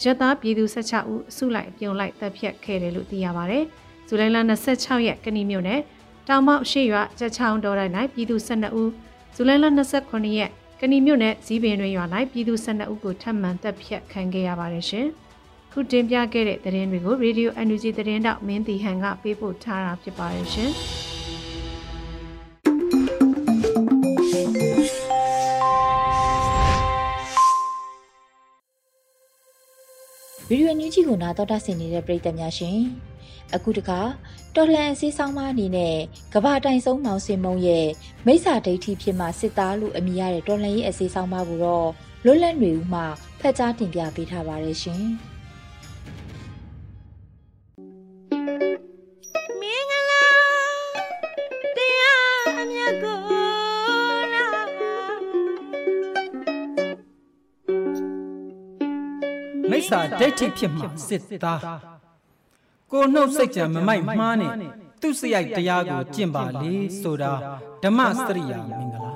[0.03, 3.59] ရက်သားပြည်သူ16ဦးအစုလိုက်ပြုံလိုက်တပ်ဖြတ်ခဲ့တယ်လို့သိရပါဗျ။
[4.07, 4.37] ဇူလိုင်လ
[4.75, 5.79] 26ရက်ကဏီမြို့နယ်
[6.27, 8.91] တောင်မောက်ရှေ့ရွာကြက်ချောင်းတော်တိုင်း၌ပြည်သူ12ဦး
[9.35, 15.07] ဇူလိုင်လ29ရက် ကဏီမြို့နယ်ဇီးပင်တွင်ရွာ၌ပြည်သူ12ဦးကိုထပ်မံတပ်ဖြတ်ခံခဲ့ရပါတယ်ရှင်။
[15.71, 20.71] ခုတင်ပြခဲ့တဲ့သတင်းတွေကို Radio NUG သတင်းတောက်မင်းတီဟန်ကပေးပို့ထားတာဖြစ်ပါတယ်ရှင်။
[30.47, 32.77] ဗီဒီယိုညကြီးကိုနာတော်တာဆင်နေတဲ့ပရိသတ်များရှင်
[33.53, 33.99] အခုတခါ
[34.55, 35.95] တော်လှန်အစည်းဆောင်မအနေနဲ့
[36.33, 37.87] ကဘာတိုင်ဆုံးမောင်စင်မုံရဲ့
[38.25, 41.87] မိစ္ဆာဒိဋ္ဌိဖြစ်မှစစ်သားလို့အမည်ရတဲ့တော်လှန်ရေးအစည်းဆောင်မကိုတော့
[42.25, 43.01] လွတ်လပ်နေဦးမှ
[43.39, 45.03] ဖက်ကြားတင်ပြပေးထားပါတယ်ရှင်
[49.59, 50.23] မင်္ဂလာ
[51.77, 53.17] တရားအမြတ်ကို
[59.71, 61.96] မိစ္ဆာဒိဋ္ဌိဖြစ်မှစစ်သား
[62.91, 64.51] ကိုနှုတ်စိတ်ကြံမမိုက်မှားနဲ့
[65.01, 67.31] သူစရိုက်တရားကိုကျင့်ပါလေဆိုတာ
[67.83, 69.11] ဓမ္မစရိယာမင်္ဂလာ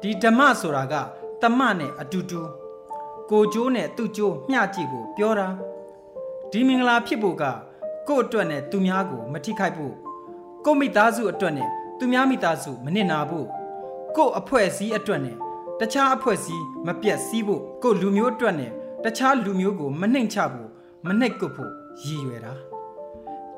[0.00, 0.94] ဒီဓမ္မဆိုတာက
[1.42, 2.40] တမနဲ့အတူတူ
[3.30, 5.48] ကိုကျိုးနဲ့သူ့ကျိုးမျှကြည့်ဖို့ပြောတာ
[6.50, 7.44] ဒီမင်္ဂလာဖြစ်ဖို့က
[8.08, 9.94] ကို့အတွက်နဲ့သူများကို မထိခိုက်ဖို့
[10.64, 13.46] ကိုမိသားစုအတွက်နဲ့သူများမိသားစုမနစ်နာဖို့
[14.16, 15.36] ကို့အဖွဲ့အစည်းအတွက်နဲ့
[15.80, 18.70] တခြားအဖွဲ့အစည်းမပြတ်စည်းဖို့ကို့လူမျိုးအတွက်နဲ့
[19.04, 20.68] တခြားလူမျိုးကို မနှိမ်ချဖို့
[21.06, 22.52] မနှိပ်ကွပ်ဖို့ ရည်ရွယ်တာ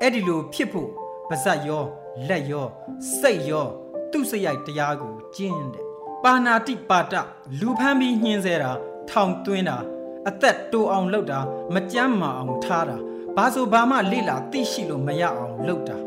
[0.01, 0.89] အဲ့ဒီလိုဖြစ်ဖို့
[1.29, 1.83] ပါဇက်ရော
[2.27, 2.67] လက်ရော
[3.19, 3.67] စိတ်ရော
[4.11, 5.85] သူ့စရိုက်တရားကိုကျင့်တဲ့
[6.23, 7.13] ပါဏာတိပါတ
[7.59, 8.71] လူဖမ်းပြီးညှင်းဆဲတာ
[9.09, 9.77] ထောင်သွင်းတာ
[10.29, 11.39] အသက်တိုးအောင်လုပ်တာ
[11.73, 12.97] မကြမ်းမာအောင်ထားတာ
[13.35, 15.97] ဘာဆိုဘာမှလိလာသိရှိလို့မရအောင်လုပ်တာ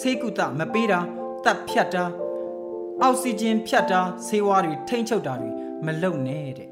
[0.00, 1.00] ဆေးကုသမပေးတာ
[1.44, 2.04] တပ်ဖြတ်တာ
[3.02, 5.50] အောက်ဆီဂျင်ဖြတ်တာဆေးဝါးတွေထိမ့်ချုပ်တာတွေ
[5.84, 6.70] မလုပ်နဲ့တဲ့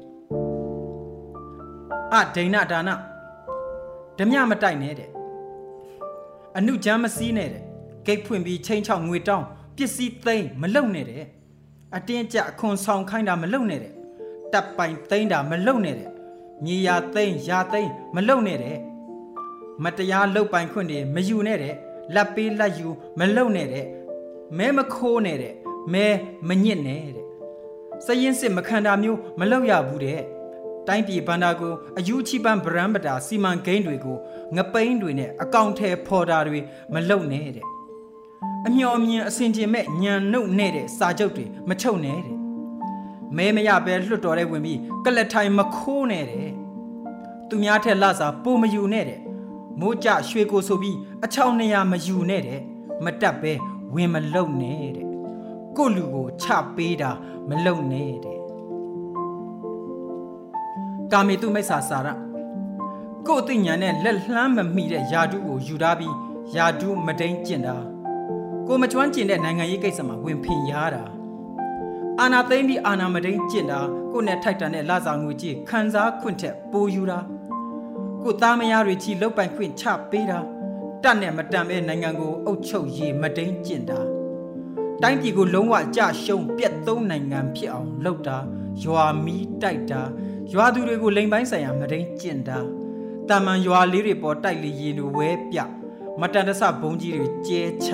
[2.13, 2.89] အဒိဏဒါန
[4.19, 5.09] ဓမြမတိုက်နဲ့တဲ့
[6.57, 7.63] အနုချမ်းမစည်းနဲ့တဲ့
[8.05, 9.45] ဂိတ်ဖွင့်ပြီးချိန်ချောက်ငွေတောင်း
[9.77, 11.23] ပစ္စည်းသိမ်းမလုံနဲ့တဲ့
[11.95, 13.93] အတင်းကြအခွန်ဆောင်ခိုင်းတာမလုံနဲ့တဲ့
[14.53, 16.09] တပ်ပိုင်သိမ်းတာမလုံနဲ့တဲ့
[16.65, 18.77] မြေယာသိမ်းယာသိမ်းမလုံနဲ့တဲ့
[19.83, 21.75] မတရားလုတ်ပိုင်ခွင့်တွေမယူနဲ့တဲ့
[22.15, 22.87] လက်ပေးလက်ယူ
[23.19, 23.85] မလုံနဲ့တဲ့
[24.57, 25.53] မဲမခိုးနဲ့တဲ့
[25.93, 26.05] မဲ
[26.47, 27.25] မညစ်နဲ့တဲ့
[28.05, 30.21] စရင်စစ်မခန္ဓာမျိုးမလောက်ရဘူးတဲ့
[30.89, 34.17] တိုင်းပြည်ဘန္တာကိုအယူချီပန်းဗရန်ပတာစီမံကိန်းတွေကို
[34.55, 36.59] ငပိန်းတွေနဲ့အကောင့်ထဲဖော်တာတွေ
[36.93, 37.65] မလုပ်နဲ့တဲ့
[38.67, 42.35] အမျော်အမြင်အစင်ကျင်မဲ့ညံနှုတ်နဲ့တဲ့စာချုပ်တွေမချုပ်နဲ့တဲ့
[43.37, 46.49] မဲမရပဲလွတ်တော်တဲ့ဝင်ပြီးကလထိုင်မခိုးနဲ့တဲ့
[47.49, 49.19] သူများထက်လစာပိုမယူနဲ့တဲ့
[49.79, 52.61] မိုးကြရွှေကိုဆိုပြီးအချောင်းနေရမယူနဲ့တဲ့
[53.05, 53.53] မတက်ပဲ
[53.95, 55.07] ဝင်မလုံနဲ့တဲ့
[55.77, 57.11] ကိုလူကိုချပေးတာ
[57.49, 58.38] မလုံနဲ့တဲ့
[61.11, 62.07] ကာမေတုမိစ္ဆာစာရ
[63.27, 66.15] ကို့အသိဉာဏ်နဲ့လက်လှမ်းမမိတဲ့ယာတုကိုယူထားပြီး
[66.55, 67.75] ယာတုမတိန်ကျင့်တာ
[68.67, 71.03] ကိုမကျွမ်းကျင်တဲ့နိုင်ငံရေးကိစ္စမှာဝင်ဖင်ရတာ
[72.19, 73.79] အာနာသိမ့်ပြီးအာနာမတိန်ကျင့်တာ
[74.11, 77.19] ကိုနဲ့ထိုက်တန်တဲ့လာစာငွေကြီးခံစားခွင့်ထက်ပိုယူတာ
[78.23, 80.39] ကိုသားမယားတွေချီလုတ်ပိုင်ခွင့်ချပေးတာ
[81.03, 83.99] တတ်နဲ့မတန်ပဲနိုင်ငံကိုအုပ်ချုပ်ရေးမတိန်ကျင့်တာ
[85.01, 88.37] တိုင်းပြည်ကိုလုံးဝကြရှုံးပြက်သုံးနိုင်ငံဖြစ်အောင်လုပ်တာ
[88.83, 90.01] ရွာမီးတိုက်တာ
[90.53, 92.57] ရွာသူတွေကိုလိမ်ပိုင်းဆိုင်ရာမတိန်ကျင့်တာ
[93.29, 95.57] တာမန်ရွာလေးတွေပေါ်တိုက်လေရင်တွေဝဲပြ
[96.19, 97.89] မတန်တဆဘုံကြီးတွေကျဲချ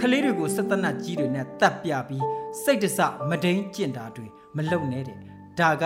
[0.00, 2.24] ခလေးတွေကိုစက်တနတ်ကြီးတွေနဲ့တတ်ပြပြီး
[2.62, 5.18] စိတ်တဆမတိန်ကျင့်တာတွေမလုံနဲ့တဲ့
[5.58, 5.84] ဒါက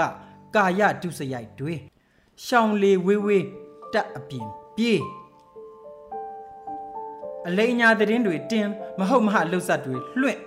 [0.55, 1.75] ကာယဒုစရိုက်တွေ
[2.45, 3.45] ရှောင်လေဝေးဝေး
[3.93, 5.03] တက်အပြင်ပြေး
[7.49, 10.41] အလိညာသတင်းတွေတင်းမဟုတ်မဟလှုပ်ဆက်တွေလွှင့်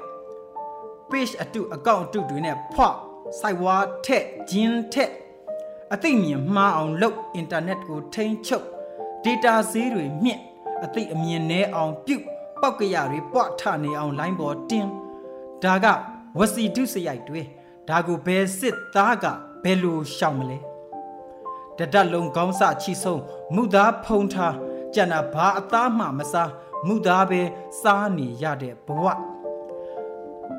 [1.10, 2.82] page အတုအကောင့်အတုတွေနဲ့ဖွ
[3.40, 5.12] စိုက်ဝါထက်ဂျင်းထက်
[5.94, 8.68] အသိမြင်မှားအောင်လုပ်အင်တာနက်ကိုထိန်းချုပ်
[9.24, 10.42] data ဈေးတွေမြင့်
[10.84, 12.26] အသိအမြင်နည်းအောင်ပြုတ်
[12.62, 14.90] ပောက်ကရတွေပွားထနေအောင်လိုင်းပေါ်တင်း
[15.64, 15.86] ဒါက
[16.38, 17.42] ဝစီဒုစရိုက်တွေ
[17.90, 19.26] ဒါကိုဘယ်စစ်သားက
[19.64, 20.58] ဘယ်လိုရှောင်မလဲ
[21.78, 23.22] တဒတ်လုံးကောင်းစချီဆုံး
[23.56, 24.56] မုသားဖုံထား
[24.94, 26.52] ကြံတာဘာအသားမှမစား
[26.88, 27.42] မုသားပဲ
[27.82, 29.06] စားနေရတဲ့ဘဝ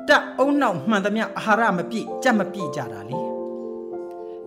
[0.07, 3.34] တက်အုံနောက်မှန်သမျှအာဟာရမပြည့်ကြက်မပြည့်ကြတာလေ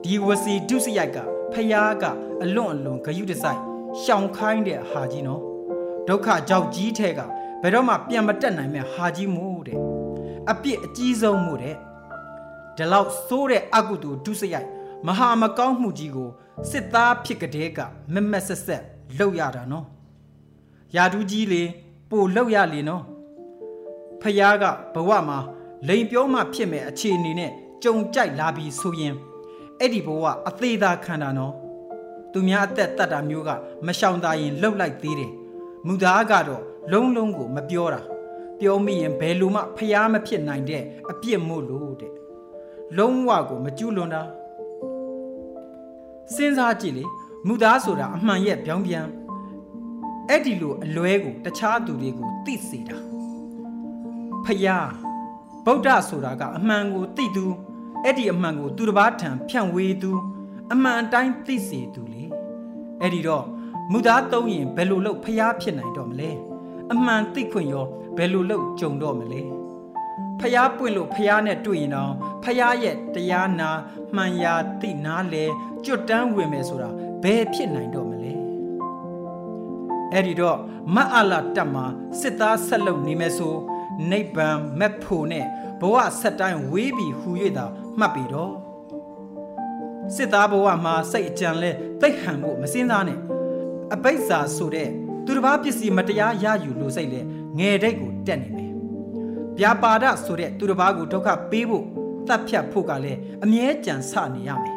[0.05, 1.19] ဒီဝစီဒုစရိုက်က
[1.53, 2.05] ဖယားက
[2.43, 3.61] အလွန်အလွန်ဂယုတစိုက်
[4.03, 5.43] ရှောင်ခိုင်းတဲ့ဟာကြီးနော်
[6.09, 7.21] ဒုက္ခကြောက်ကြီးထဲက
[7.63, 9.79] ဘယ်တော့မှပြန်မတက်နိုင်မဲ့ဟာကြီးမို့တဲ့
[10.51, 11.77] အပြစ်အကြီးဆုံးမို့တဲ့
[12.77, 14.69] ဒီလောက်ဆိုးတဲ့အကုသိုလ်ဒုစရိုက်
[15.07, 16.31] မဟာမကောင်းမှုကြီးကို
[16.71, 17.79] စစ်သားဖြစ်ကတဲ့က
[18.15, 18.83] မမက်ဆက်ဆက်
[19.17, 19.87] လှုပ်ရတာနော်
[20.97, 21.63] ယာဒူးကြီးလေ
[22.11, 23.05] ပိုလှုပ်ရလေနော်
[24.23, 25.39] ဖယားကဘဝမှာ
[25.89, 29.15] လိန်ပြောမှဖြစ်မဲ့အခြေအနေနဲ့ကြုံကြိုက်လာပြီးဆိုရင်
[29.81, 31.55] အဲ့ဒီဘဝအသေးသာခံတာနော်
[32.33, 33.51] သူများအသက်တတ်တာမျိုးက
[33.87, 35.33] မရှောင်သာရင်လှုပ်လိုက်သေးတယ်
[35.87, 36.63] မူသားကတော့
[36.93, 38.01] လုံးလုံးကိုမပြောတာ
[38.61, 42.13] ပြောမိရင်ဘယ်လိုမှဖျားမဖြစ်နိုင်တဲ့အပြစ်မို့လို့တဲ့
[42.99, 44.23] လုံးဝကိုမကျူးလွန်တာ
[46.35, 47.05] စဉ်းစားကြည့်လေ
[47.47, 49.07] မူသားဆိုတာအမှန်ရဲ့ပြောင်းပြန်
[50.29, 52.99] အဲ့ဒီလိုအလွဲကိုတခြားသူတွေကိုသိစေတာ
[54.45, 54.91] ဖယား
[55.65, 57.45] ဗုဒ္ဓဆိုတာကအမှန်ကိုသိသူ
[58.05, 60.13] အဲ့ဒီအမှန်ကို သူတစ်ပါးထံဖြန့်ဝေသူ
[60.73, 62.23] အမှန်တိုင်းသိစေသူလေ
[63.01, 63.45] အဲ့ဒီတော့
[63.93, 66.31] မူသားသုံးရင်ဘယ်လိုလုပ်ဖျားဖြစ်နိုင်တော့မလဲ
[66.93, 69.43] အမှန်သိခွင့်ရောဘယ်လိုလုပ်ကြုံတော့မလဲ
[70.41, 72.13] ဖျားပွင့်လို့ဖျားနဲ့တွေ့ရင်တော့
[72.45, 73.71] ဖျားရဲ့တရားနာ
[74.17, 75.45] မှန်ရာသိနာလဲ
[75.85, 76.91] ကြွတန်းဝင်မယ်ဆိုတာ
[77.23, 78.33] ဘယ်ဖြစ်နိုင်တော့မလဲ
[80.13, 80.59] အဲ့ဒီတော့
[80.95, 81.85] မတ်အလာတက်မှာ
[82.21, 83.55] စစ်သားဆက်လုပ်နေမယ်ဆို
[84.11, 85.47] နိဗ္ဗာန်မက်ဖို့နဲ့
[85.81, 87.67] ဘဝဆက်တိုင်းဝေးပြီးဟူ၍သာ
[88.01, 88.53] မှတ်ပြီတော့
[90.15, 93.19] စစ်သားဘဝမှာစိတ်အကြံလဲတိတ်ဟန်ဖို့မစင်းသားနဲ့
[93.95, 94.89] အပိဿာဆိုတဲ့
[95.25, 97.21] သူတစ်ပါးပစ္စည်းမတရားရယူလို့စိတ်လဲ
[97.59, 98.73] ငယ်တိတ်ကိုတက်နေမယ်
[99.59, 101.85] ဗျာပါဒဆိုတဲ့သူတစ်ပါးကိုဒုက္ခပေးဖို့
[102.29, 104.77] တတ်ဖြတ်ဖို့ကလည်းအမြဲကြံစနေရမယ်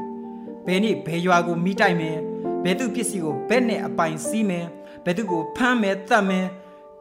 [0.67, 2.17] ဘယ်နေ့ဘယ်ရွာကိုမိတိုက်မယ်
[2.63, 4.65] ဘယ်သူပစ္စည်းကိုဘယ်နဲ့အပိုင်စီးမယ်
[5.05, 6.47] ဘယ်သူကိုဖမ်းမယ်တတ်မယ်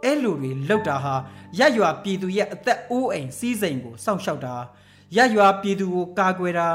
[0.05, 1.15] အဲ့လိုတွေလောက်တာဟာ
[1.59, 4.55] ရရွာပြည်သူရဲ့အသက်အိုးအိမ်စီးစိမ်ကိုစောင့်ရှောက်တာ
[5.17, 6.69] ရရွာပြည်သူကိုကာကွယ်တာ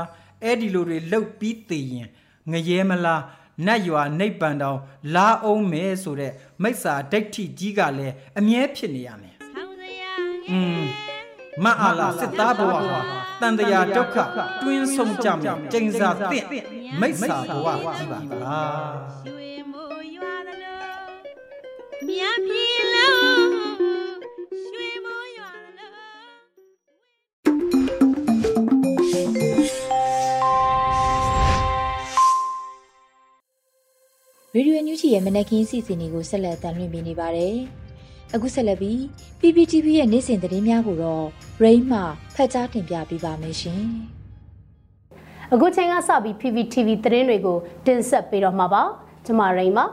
[0.44, 2.10] အဲ့ဒီလိုတွေလှုပ်ပြီးတည်ရင်
[2.52, 3.24] ငရဲမလား
[3.66, 4.80] နတ်ရွာနိဗ္ဗာန်တောင်
[5.16, 6.32] လာအောင်မယ်ဆိုတဲ့
[6.64, 10.14] မိစ္ဆာဒိဋ္ဌိကြီးကလည်းအမြဲဖြစ်နေရမယ်ထောင်းစရာ
[10.52, 10.84] อืม
[11.64, 13.00] မအားလာစစ်သားဘဝဟာ
[13.42, 14.18] တန်တရာဒုက္ခ
[14.62, 16.46] တွင်းဆုံးကြမယ်ကျိန်စာတင့်
[17.02, 17.68] မိစ္ဆာဘဝ
[17.98, 18.96] ကြီးပါလား
[19.28, 20.82] ရွှေမိုးရွာသလို
[22.08, 22.75] မြတ်ပြည်
[35.14, 37.56] ရေဒီယိုညူချီရဲ့မနက်ခင်းစီစဉ်တွေကိုဆက်လက်တင်ပြနေပါတယ်။
[38.36, 38.98] အခုဆက်လက်ပြီး
[39.40, 41.26] PPTV ရဲ့နေ့စဉ်သတင်းများကိုတော့
[41.64, 42.02] Rain မှ
[42.36, 43.84] ဖတ်ကြားတင်ပြပေးပါမယ်ရှင်။
[45.54, 48.84] အခုချိန်ကစပြီး PPTV သတင်းတွေကိုတင်ဆက်ပေးတော့မှာပါ
[49.26, 49.86] ကျွန်မရိန်ပါ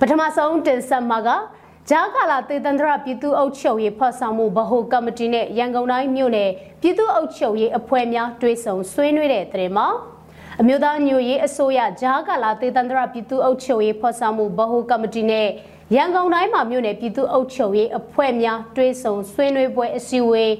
[0.00, 1.28] ပထမဆုံးတင်ဆက်မှာက
[1.90, 6.50] ဂျာကာလာတေတန္တရပြည်သူ့အုပ်ချုပ်ရေးဖော်ဆောင်မှုဗဟိုကော်မတီနဲ့ရန်ကုန်တိုင်းမြို့နယ်
[6.80, 9.86] ပြည်သူ့အုပ်ချုပ်ရေးအဖွဲ့များတွဲဆုံဆွေးနွေးတဲ့တဲ့မှာ
[10.64, 15.48] အမျိုးသားညွရေးအစိုးရဂျာကာလာတေတန္တရပြည်သူ့အုပ်ချုပ်ရေးဖော်ဆောင်မှုဗဟိုကော်မတီနဲ့
[15.94, 20.50] ရန်ကုန်တိုင်းမှာမြို့နယ်ပြည်သူ့အုပ်ချုပ်ရေးအဖွဲ့များတွဲဆုံဆွေးနွေးပွဲအစည်းအဝေး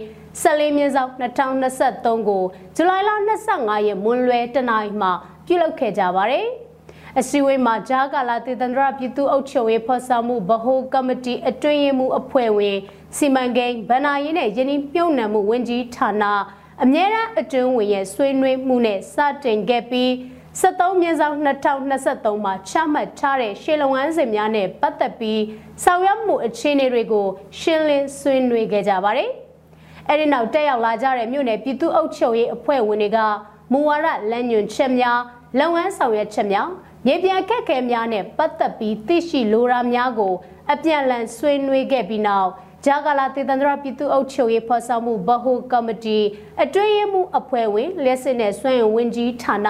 [0.43, 2.43] 14မြင်းဆောင်2023ကို
[2.77, 3.11] ဇူလိုင်လ
[3.49, 5.12] 25ရက်မွန်းလွဲတနင်္လာနေ့မှာ
[5.47, 6.47] ပြုလုပ်ခဲ့ကြပါတယ်။
[7.19, 12.77] အစည်းအဝေးမှာဂျာကာလာတေတန္တရပြည်သူ့အုပ်ချုပ်ရေးဖော်ဆောင်မှုဗဟိုကော်မတီအတွင်းရေးမှူးအဖွဲ့ဝင်
[13.17, 16.25] စီမံကိန်းဗဏ္ဍာရေးနဲ့ယင်းနှမြုံနှံမှုဝန်ကြီးဌာန
[16.80, 20.11] အမြဲတမ်းအတွင်းဝင်ရဲ့ဆွေးနွေးမှုနဲ့စတင်ခဲ့ပြီး
[20.61, 25.42] 73မြင်းဆောင်2023မှာချမှတ်ထားတဲ့ရှေးလုံငန်းစဉ်များနဲ့ပတ်သက်ပြီး
[25.85, 27.26] ဆောင်ရွက်မှုအခြေအနေတွေကို
[27.61, 29.30] ရှင်းလင်းဆွေးနွေးခဲ့ကြပါတယ်။
[30.08, 33.18] အဲဒီနောက်တက်ရောက်လာကြတဲ့မြို့နယ်ပြည်သူ့အုပ်ချုပ်ရေးအဖွဲ့ဝင်တွေက
[33.72, 35.20] မူဝါဒလမ်းညွှန်ချက်များ
[35.61, 36.68] လုပ်ငန်းဆောင်ရွက်ချက်များ
[37.06, 40.35] မြေပြန်ခက်ခဲများနဲ့ပတ်သက်ပြီးသိရှိလိုရာများကို
[40.72, 42.50] အပြန်အလှန်ဆွေးနွေးခဲ့ပြီးနောက်
[42.87, 46.18] ဂျာကာလာတေတန္တရပြည်သူ့အုပ်ချုပ်ရေးဖော်ဆောင်မှုဗဟိုကော်မတီ
[46.62, 49.68] အတွင်းရေးမှူးအဖွဲ့ဝင်လက်စစ်နဲ့စွမ်းရည်ဝန်ကြီးဌာန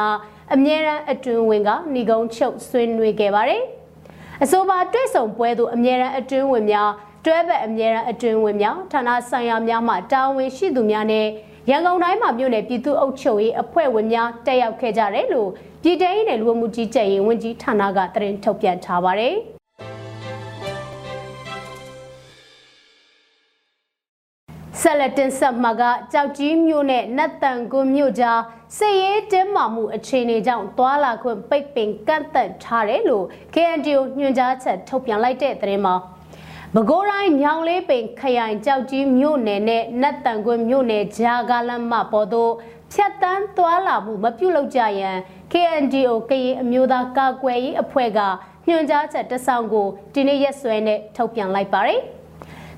[0.55, 3.63] အမြဲတမ်းအတွင်းဝင်ကဏီကုံချုပ်ဆွေးနွေးခဲ့ပါတယ်။
[4.43, 6.91] အဆိုပါတွေ့ဆုံပွဲသို့အမြဲတမ်းအတွင်းဝင်များ
[7.25, 11.27] တွဲဘက်အမြဲတမ်းအတွင်းဝင်များဌာနဆိုင်ရာများမှတာဝန်ရှိသူများနဲ့
[11.71, 15.51] ရန်ကုန်တိုင်းမှာမြို့နယ်ပြည်သူ့အုပ်ချုပ်ရေးအဖွဲ့ဝင်များတက်ရောက်ခဲ့ကြတယ်လို့
[15.83, 19.37] ပြည်ထောင်စုနယ်လူမှုကြီးကြပ်ရေးဝန်ကြီးဌာနကသတင်းထုတ်ပြန်ထားပါတယ်။
[24.85, 28.41] ဆက်လက်တင်ဆက်မှာကကြောက်ကြီးမြို့နဲ့နတ်တန်ကွန်းမြို့ကြား
[28.79, 35.95] စစ်ရေးတင်းမာမှုအခြေအနေကြောင့်သွာလာခွင့်ပိတ်ပင်ကန့်သက်ထားတယ်လို့ KNDO ညွှန်ကြားချက်ထုတ်ပြန်လိုက်တဲ့သတင်းမှာ
[36.75, 42.53] ပဲခူးတိုင်းညောင်လေးပင်ခရိုင်ကြောက်ကြီးမြို့နယ်နဲ့နတ်တန်ကွန်းမြို့နယ်ဂျာကာလမ်းမပေါ်သို့
[42.93, 45.17] ဖြတ်တန်းသွာလာမှုမပြုလုပ်ကြရန်
[45.53, 48.21] KNDO ကရင်အမျိုးသားကာကွယ်ရေးအဖွဲ့က
[48.69, 52.03] ညွှန်ကြားချက်တစောင်ကိုဒီနေ့ရက်စွဲနဲ့ထုတ်ပြန်လိုက်ပါတယ်။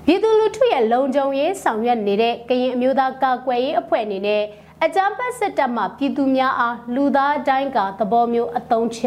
[0.07, 4.43] ပြည်သူလူထုရဲ့လုံခြုံရေးဆောင်ရွက်နေတဲ့ကရင်အမျိုးသားကာကွယ်ရေးအဖွဲ့အနေနဲ့
[4.83, 9.01] အကြမ်းဖက်စစ်တပ်မှပြည်သူများအားလူသားအတိုင်းကသဘောမျိုးအသုံးချ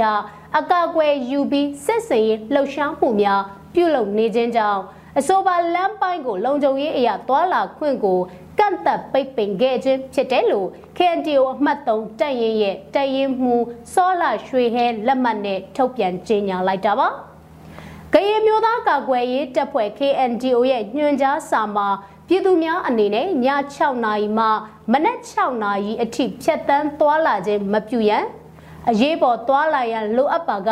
[0.58, 3.42] အကာအကွယ်ယူပြီးစစ်စင်ရေးလှုပ်ရှားမှုများ
[3.74, 4.82] ပြုလုပ်နေခြင်းကြောင့်
[5.18, 8.20] အဆိုပါလမ်းပိုင်းကိုလုံခြုံရေးအရာသွာလာခွင့်ကို
[8.58, 17.27] ကန့်သက်ပိတ်ပင်ခဲ့ခြင်းဖြစ်တယ်လို့ KNDO အမှတ်3တပ်ရင်းရဲ့တပ်ရင်းမှူးစောလာရွှေဟဲလက်မှတ်နဲ့ထုတ်ပြန်ကြေညာလိုက်တာပါ
[18.14, 21.88] ကရင်မျိုးသားကာကွယ်ရေးတပ်ဖွဲ့ KNDO ရဲ့ညွှန်ကြားစာမှာ
[22.28, 23.28] ပြည်သူများအနေနဲ့ည
[23.74, 24.46] 6နာရီမှ
[24.92, 28.24] မနက်6နာရီအထိဖြတ်တန်းသွားလာခြင်းမပြုရန်
[28.90, 30.70] အရေးပေါ်သွားလာရန်လိုအပ်ပါက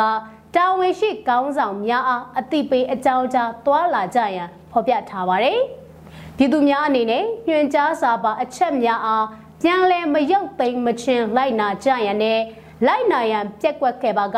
[0.55, 5.59] တာဝန်ရှိကောင်းဆောင်များအားအသိပေးအကြောင်းကြားသွားလာကြရန်ဖော်ပြထားပါတယ်။
[6.37, 9.25] ပြည်သူများအနေနဲ့ညွှန်ကြားစာပါအချက်များအား
[9.61, 12.39] ပြန်လည်မရုပ်သိမ်းမချင်းလိုက်နာကြရန်နဲ့
[12.87, 14.37] လိုက်နာရန်ပြက်ကွက်ခဲ့ပါက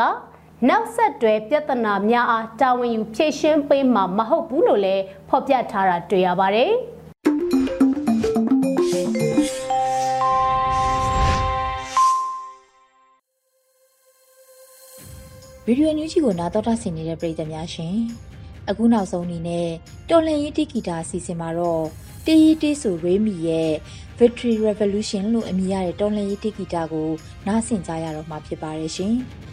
[0.68, 6.72] နောက်ဆက်တွဲပြဿနာများအားတာဝန်ယူဖြေရှင်းပေးမှာမဟုတ်ဘူးလို့လည်းဖော်ပြထားတာတွေ့ရပါတယ်။
[15.64, 17.96] ဗီဒီယိုညူးကြီးကိုနားတော်တာဆင်နေတဲ့ပရိသတ်များရှင်
[18.68, 19.68] အခုနောက်ဆုံးအနေနဲ့
[20.10, 21.84] တော်လှန်ရေးတိဂီတာအစီအစဉ်မှာတော့
[22.26, 23.72] တေးရီတေးဆိုရေးမီရဲ့
[24.18, 27.08] Victory Revolution လို့အမည်ရတဲ့တော်လှန်ရေးတိဂီတာကို
[27.46, 29.16] နားဆင်ကြရတော့မှာဖြစ်ပါတယ်ရှင်။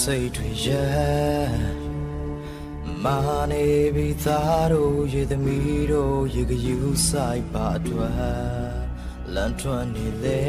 [0.00, 1.82] စိတ်တွေရဲ့
[3.04, 3.18] မာ
[3.50, 6.76] နေပြီသားတို့ရေသမီးတို့ရေကယူ
[7.08, 8.14] ဆိုင်ပါအတွက်
[9.34, 10.42] လန်ထွက်နေလေ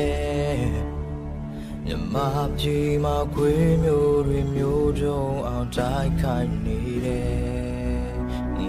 [1.85, 2.15] မြမ
[2.57, 8.03] ပြေမှာခွေးမျိုးတွေမျိုးတုံအောင်တိုက်ခိုက်နေတယ်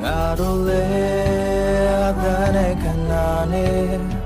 [0.03, 0.85] ငါတို့လေ
[2.09, 3.13] အသက်နဲ့ခဏ
[3.53, 4.25] နဲ့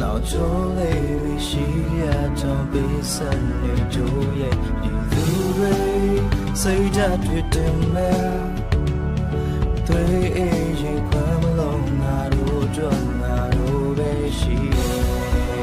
[0.00, 1.66] နောက်ကျိုးလေးရှိ
[2.00, 2.02] ရ
[2.40, 4.89] တော့ပေးစနေကြိုးရဲ့ဒီ
[5.26, 5.76] သူတွေ
[6.62, 8.30] စိတ်ဓာတ်တွေတင်မဲ့
[9.86, 10.02] တွေ
[10.36, 12.88] အေးရင်ခွမ်းမလုံးငါတို့ကြွ
[13.20, 15.00] ငါတို့ပဲရှိရဲ့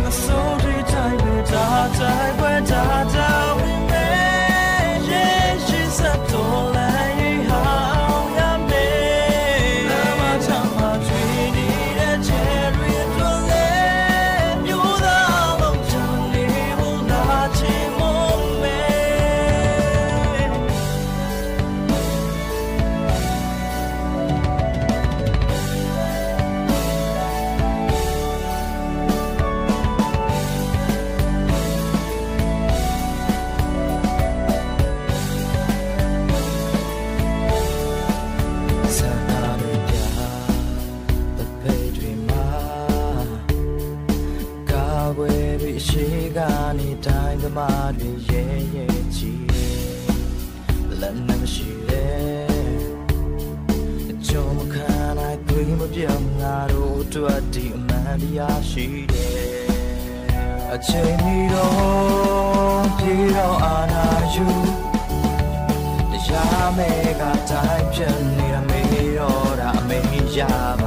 [0.08, 1.68] အစိုးရတိုင်းပဲဒါ
[1.98, 2.84] တိုင်းပဲဒါ
[3.16, 3.47] တိုင်း
[57.10, 59.36] အတွက်ဒီအမှန်တရားရှိတယ်
[60.74, 64.48] အချိန်မီတော့ပြေတော့အာနာယူ
[66.12, 66.90] တရားမဲ
[67.20, 70.00] ကတိုင်းဖြစ်နေတာမေးတော့တာအမေ
[70.38, 70.40] ရ
[70.82, 70.84] ပ